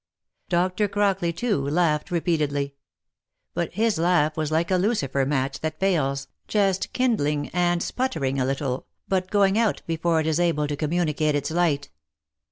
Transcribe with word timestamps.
Dr. 0.49 0.87
Crockley, 0.87 1.31
too, 1.31 1.61
laughed 1.63 2.09
repeatedly; 2.09 2.73
but 3.53 3.73
his 3.73 3.99
laugh 3.99 4.35
was 4.35 4.51
like 4.51 4.71
a 4.71 4.77
Lucifer 4.77 5.27
match 5.27 5.59
that 5.59 5.79
fails, 5.79 6.27
just 6.47 6.91
kindling 6.91 7.49
and 7.49 7.49
6 7.49 7.51
THE 7.51 7.57
LIFE 7.57 7.59
AND 7.59 7.71
ADVENTURES 8.15 8.17
sputtering 8.17 8.39
a 8.39 8.45
little, 8.47 8.87
but 9.07 9.29
going 9.29 9.59
out 9.59 9.83
before 9.85 10.19
it 10.19 10.25
is 10.25 10.39
able 10.39 10.65
to 10.65 10.75
communicate 10.75 11.35
its 11.35 11.51
light. 11.51 11.91